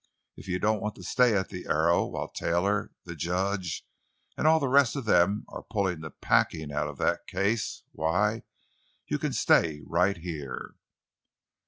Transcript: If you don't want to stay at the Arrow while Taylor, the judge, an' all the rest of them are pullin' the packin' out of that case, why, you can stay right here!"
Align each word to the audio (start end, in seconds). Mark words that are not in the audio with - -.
If 0.35 0.47
you 0.47 0.57
don't 0.57 0.81
want 0.81 0.95
to 0.95 1.03
stay 1.03 1.35
at 1.37 1.49
the 1.49 1.67
Arrow 1.67 2.07
while 2.07 2.27
Taylor, 2.27 2.89
the 3.05 3.15
judge, 3.15 3.85
an' 4.35 4.47
all 4.47 4.59
the 4.59 4.67
rest 4.67 4.95
of 4.95 5.05
them 5.05 5.45
are 5.49 5.61
pullin' 5.61 6.01
the 6.01 6.09
packin' 6.09 6.71
out 6.71 6.87
of 6.87 6.97
that 6.97 7.27
case, 7.27 7.83
why, 7.91 8.41
you 9.05 9.19
can 9.19 9.31
stay 9.31 9.83
right 9.85 10.17
here!" 10.17 10.73